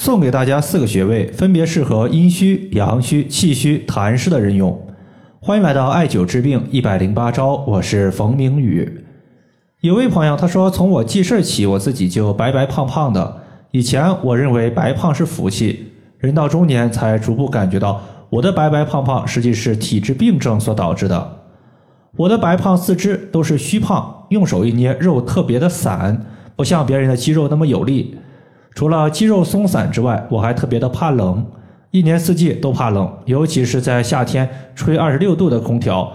[0.00, 4.80] 送给大家四个穴位，分别适合阴虚、阳虚、气虚、痰湿的人用。
[5.40, 9.04] 欢迎来到艾灸治病一百零八招，我是冯明宇。
[9.82, 13.42] 有位朋友他说，从我记事起，我自己就白白胖胖的。
[13.72, 21.42] 以前我认为白胖是福气，人到中年才逐步感觉到，我的白白胖胖实际是体质病症所导致的。
[22.16, 26.24] 我的白胖四肢都是虚胖，用手一捏，肉特别的散，
[26.56, 28.16] 不像别人的肌肉那么有力。
[28.74, 31.44] 除了肌肉松散之外，我还特别的怕冷，
[31.90, 36.12] 一年四季都怕冷，尤其是在夏天吹二十六度的空调，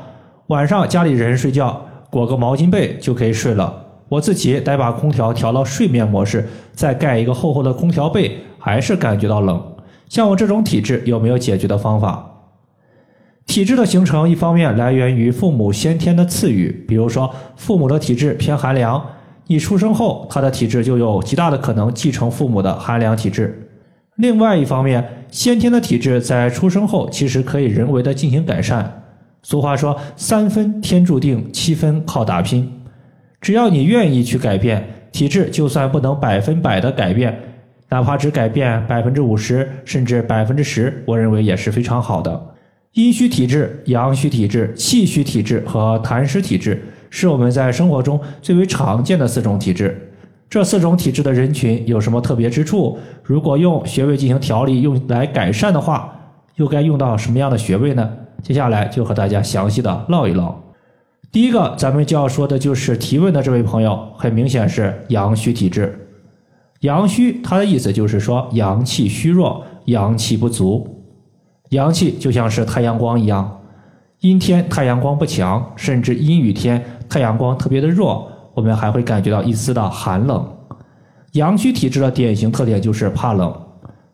[0.47, 3.83] 晚上家里人睡觉裹个毛巾被就可以睡了。
[4.07, 9.61] 我自己得把空调调到睡眠模式，再盖一个厚厚的空调被，还是感觉到冷。
[10.07, 12.31] 像我这种体质，有没有解决的方法？
[13.47, 19.03] 体质的形成，一方面来源于父母先天的赐予，比如说父母的体质偏寒凉，
[19.47, 23.69] 你出生后他的体质就有极大的可能继承父母的寒凉体质。
[24.15, 29.03] 另外一方面，先天的体质在出生后其实可以人为的进行改善。
[29.43, 32.71] 俗话说“三分天注定，七分靠打拼”，
[33.41, 37.37] 只要你愿意去改变体质，就算不能百分百的改变，
[37.89, 42.55] 哪怕只改变百分之五十甚至百分之十，我认为也是非常好的。
[42.93, 46.81] 阴虚体质、阳虚体质、气虚体质和痰湿体质
[47.17, 50.11] 是我们在生活中最为常见的四种体质。
[50.49, 52.99] 这四种体质的人群有什么特别之处？
[53.23, 56.13] 如果用穴位进行调理，用来改善的话，
[56.55, 58.11] 又该用到什么样的穴位呢？
[58.41, 60.53] 接下来就和大家详细的唠一唠。
[61.31, 65.97] 第一个，咱们就要说的就是提问的这位朋友，很明显是阳虚体质。
[66.81, 71.01] 阳虚，它的意思就是说阳气虚弱，阳气不足。
[71.69, 73.61] 阳气就像是太阳光一样，
[74.19, 80.45] 阴天太阳光不强，甚至阴雨天太阳光特别的弱，我们还会感觉到一丝的寒冷。
[81.33, 83.53] 阳虚体质的典型特点就是怕冷，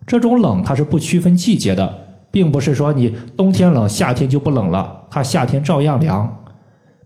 [0.08, 1.94] 这种冷它是不区分季节的，
[2.31, 6.38] 并不是说你冬天冷，夏天就不冷了，它夏天照样凉。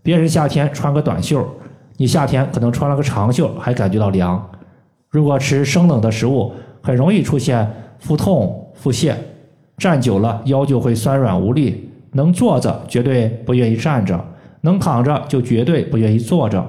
[0.02, 1.46] 别人夏天穿个短袖，
[1.96, 4.42] 你夏天可能穿了个长袖还感觉到凉。
[5.10, 7.68] 如果吃生冷的食物，很容易出现
[7.98, 9.14] 腹痛、腹泻。
[9.76, 14.18] 站久了腰就会酸软无力，能坐着绝对不愿意站着，
[14.60, 16.64] 能躺着就绝对不愿意坐着。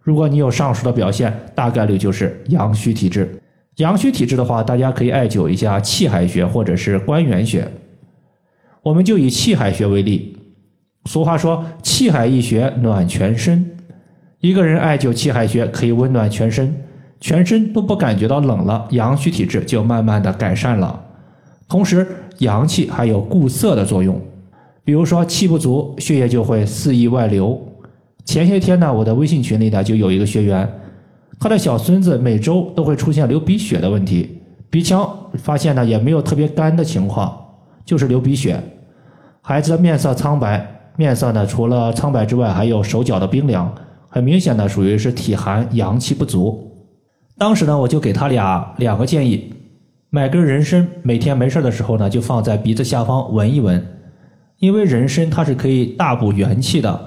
[0.00, 3.30] 如果你有上述的表现，大概率就是阳虚体质。
[3.76, 7.66] 阳虚体质的话，大家可以艾灸一下气海穴或者是关元穴。
[8.82, 10.36] 我们就以气海穴为例，
[11.04, 13.70] 俗话说气海一穴暖全身，
[14.40, 16.74] 一个人艾灸气海穴可以温暖全身，
[17.20, 21.04] 全身都不感觉到冷了，阳虚体质就慢慢的改善了。
[21.68, 22.06] 同时，
[22.38, 24.18] 阳气还有固涩的作用，
[24.88, 27.60] 比如说气不足，血液就会肆意外流。
[28.24, 30.66] 前些天呢，我的微信群里呢就有一个学员，
[31.38, 34.40] 他的小孙子每周都会出现流鼻血的问题，
[34.70, 37.38] 鼻腔发现呢也没有特别干的情况，
[37.84, 38.58] 就是流鼻血。
[39.42, 40.66] 孩子的面色苍白，
[40.96, 43.70] 面色呢除了苍白之外，还有手脚的冰凉，
[44.08, 46.66] 很明显的属于是体寒阳气不足。
[47.36, 49.52] 当时呢，我就给他俩两个建议。
[50.08, 53.86] 买根人参，每天没事的时候呢，就放在鼻子下方闻一闻，
[54.58, 57.00] 因为人参它是可以大补元气的，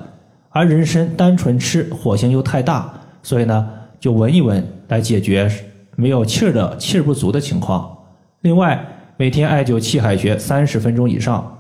[0.50, 2.92] 而人参单纯吃火性又太大，
[3.22, 3.70] 所以呢，
[4.00, 5.52] 就闻一闻来解决
[5.96, 7.98] 没有气儿的气儿不足的情况。
[8.42, 8.86] 另外，
[9.18, 11.58] 每天艾灸气海穴三十分钟以上。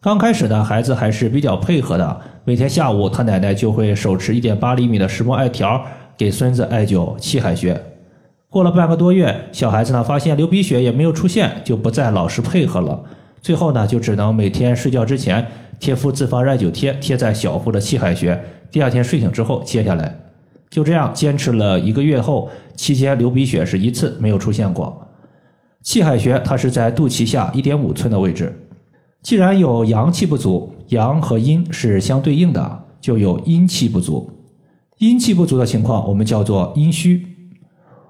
[0.00, 5.84] 刚开始呢，孩子还是比较配合的，每天下午他奶奶就会手持一点八厘米的石墨艾条
[6.16, 7.80] 给孙子艾灸气海穴。
[8.48, 13.02] 过了半个多月，小孩子呢发现流鼻血也没有出现，就不再老实配合了。
[13.46, 15.46] 最后呢，就只能每天睡觉之前
[15.78, 18.36] 贴敷自发艾灸贴，贴在小腹的气海穴。
[18.72, 20.18] 第二天睡醒之后揭下来，
[20.68, 25.00] 就这样坚持了一个月后，期间流鼻血是一次没有出现过。
[25.80, 28.52] 气海穴它是在肚脐下一点五寸的位置。
[29.22, 34.28] 既然有阳气不足，阳和阴是相对应的，就有阴气不足。
[34.98, 37.24] 阴气不足的情况，我们叫做阴虚。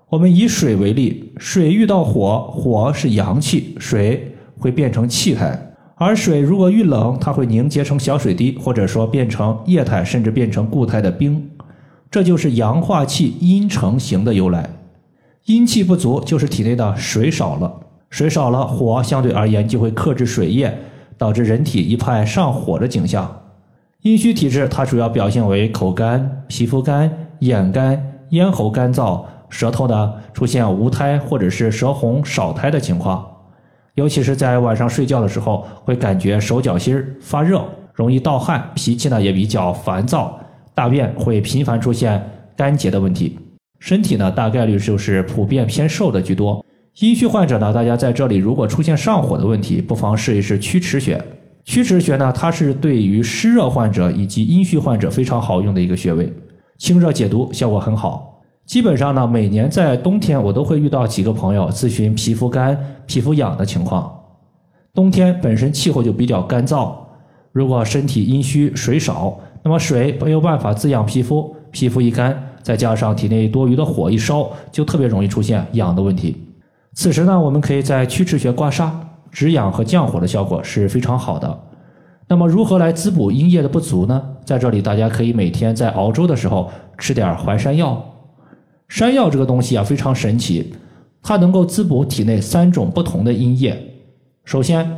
[0.08, 5.56] 我们以水为例，水遇到火，火是阳气，水会变成气态；
[5.97, 11.50] 而水如果遇冷，它会凝结成小水滴，或者说变成液态，甚至变成固态的冰。
[12.11, 14.70] 这就是阳化气阴成形的由来。
[15.47, 17.73] 阴气不足，就是体内的水少了，
[18.11, 20.76] 水少了，火相对而言就会克制水液，
[21.17, 23.43] 导致人体一派上火的景象。
[24.02, 27.11] 阴虚体质，它主要表现为口干、皮肤干、
[27.41, 29.25] 眼干、咽喉干燥。
[29.49, 33.25] 舌头呢出现无苔或者是舌红少苔的情况，
[33.96, 37.64] 尤其是在晚上睡觉的时候，会感觉手脚心发热，
[37.94, 40.38] 容易盗汗，脾气呢也比较烦躁，
[40.75, 42.22] 大便会频繁出现
[42.54, 43.38] 干结的问题，
[43.81, 46.64] 身体呢大概率就是普遍偏瘦的居多。
[47.00, 51.19] 阴虚患者呢，大家在这里如果出现上火的问题，不妨试一试曲池穴。
[51.64, 56.31] 曲池穴呢，它是对于湿热患者以及阴虚患者非常好用的一个穴位，
[56.76, 58.36] 清热解毒效果很好。
[58.66, 62.76] 基本上呢，每年在冬天我都会遇到几个朋友咨询皮肤干、
[63.06, 64.12] 皮肤痒的情况。
[64.92, 66.92] 冬天本身气候就比较干燥，
[67.52, 76.36] 如果身体阴虚水少，那么水没有办法滋养皮肤，皮肤一干，再加上体内多余的火一烧，就特别容易出现痒的问题。
[76.94, 78.90] 此时呢，我们可以在曲池穴刮痧，
[79.30, 81.60] 止痒和降火的效果是非常好的。
[82.26, 84.20] 那么如何来滋补阴液的不足呢？
[84.44, 86.68] 在这里大家可以每天在熬粥的时候
[86.98, 88.04] 吃点淮山药。
[88.88, 90.73] 山药这个东西啊非常神奇，
[91.23, 93.77] 它能够滋补体内三种不同的阴液。
[94.44, 94.88] 首先，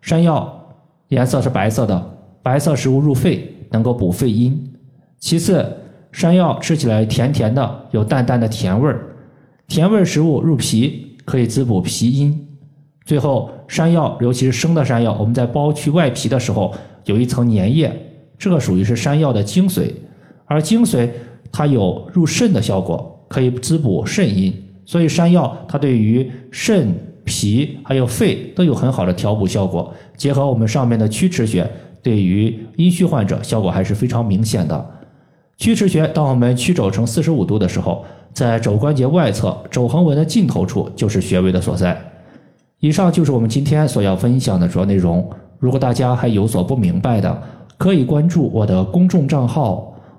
[0.00, 0.66] 山药
[1.08, 4.72] 颜色是白色的，白色食物入肺，能够补肺阴。
[5.18, 5.66] 其次，
[6.10, 9.14] 山药吃起来甜甜的，有淡淡的甜味儿，
[9.68, 12.48] 甜味食物入脾，可以滋补脾阴。
[13.04, 16.74] 最后，山药尤其是生的山药，我们在剥去外皮的时候
[17.04, 17.94] 有一层粘液，
[18.38, 19.92] 这个属于是山药的精髓，
[20.46, 21.10] 而精髓
[21.52, 23.10] 它有入肾的效果。
[23.28, 24.52] 可以滋补肾阴，
[24.84, 26.94] 所以山药它对于肾、
[27.24, 29.92] 脾还有肺都有很好的调补效果。
[30.16, 31.68] 结合我们上面的曲池穴，
[32.02, 34.90] 对于阴虚患者效果还是非常明显的。
[35.56, 41.98] 曲池穴，当我们曲肘成四十五度的时候，在肘关节外侧肘横纹的尽头处就是穴位的所在。
[42.80, 45.28] 以上就是我们今天所要分享的主要内容。
[45.58, 47.42] 如果大家还有所不明白的，
[47.78, 49.93] 可以关注我的公众账号。